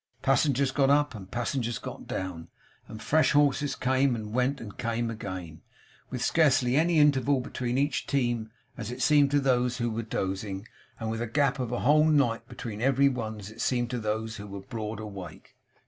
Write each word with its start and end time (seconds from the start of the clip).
Passengers 0.23 0.71
got 0.71 0.89
up 0.89 1.13
and 1.13 1.29
passengers 1.29 1.77
got 1.77 2.07
down, 2.07 2.47
and 2.87 2.99
fresh 2.99 3.33
horses 3.33 3.75
came 3.75 4.15
and 4.15 4.33
went 4.33 4.59
and 4.59 4.75
came 4.75 5.11
again, 5.11 5.61
with 6.09 6.23
scarcely 6.23 6.75
any 6.75 6.97
interval 6.97 7.39
between 7.39 7.77
each 7.77 8.07
team 8.07 8.49
as 8.79 8.89
it 8.89 9.03
seemed 9.03 9.29
to 9.29 9.39
those 9.39 9.77
who 9.77 9.91
were 9.91 10.01
dozing, 10.01 10.67
and 10.99 11.11
with 11.11 11.21
a 11.21 11.27
gap 11.27 11.59
of 11.59 11.71
a 11.71 11.81
whole 11.81 12.05
night 12.05 12.47
between 12.49 12.81
every 12.81 13.09
one 13.09 13.39
as 13.39 13.51
it 13.51 13.61
seemed 13.61 13.91
to 13.91 13.99
those 13.99 14.37
who 14.37 14.47
were 14.47 14.61
broad 14.61 14.99
awake. 14.99 15.55